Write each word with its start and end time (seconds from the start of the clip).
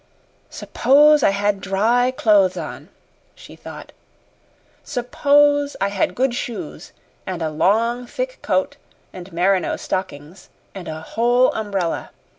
"Suppose 0.49 1.21
I 1.21 1.29
had 1.29 1.61
dry 1.61 2.09
clothes 2.09 2.57
on," 2.57 2.89
she 3.35 3.55
thought. 3.55 3.91
"Suppose 4.83 5.75
I 5.79 5.89
had 5.89 6.15
good 6.15 6.33
shoes 6.33 6.91
and 7.27 7.39
a 7.43 7.51
long, 7.51 8.07
thick 8.07 8.39
coat 8.41 8.77
and 9.13 9.31
merino 9.31 9.75
stockings 9.75 10.49
and 10.73 10.87
a 10.87 11.01
whole 11.01 11.53
umbrella. 11.53 12.09